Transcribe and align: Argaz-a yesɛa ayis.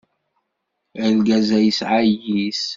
Argaz-a 1.05 1.59
yesɛa 1.61 1.97
ayis. 2.09 2.61